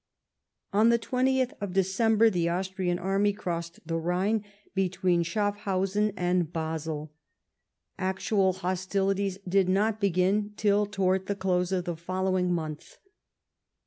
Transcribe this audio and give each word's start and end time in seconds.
On 0.73 0.89
the 0.89 0.97
20th 0.97 1.53
December 1.73 2.31
the 2.31 2.49
Austrian 2.49 2.97
army 2.97 3.33
crossed 3.33 3.79
the 3.85 3.97
Rhine 3.99 4.43
between 4.73 5.23
Sehaffhausen 5.23 6.11
and 6.17 6.51
Basel. 6.51 7.13
Actual 7.99 8.53
hostilities 8.53 9.37
did 9.47 9.69
not 9.69 10.01
beii'in 10.01 10.55
till 10.57 10.87
towards 10.87 11.25
the 11.25 11.35
close 11.35 11.71
of 11.71 11.85
the 11.85 11.93
followino 11.93 12.49
month. 12.49 12.97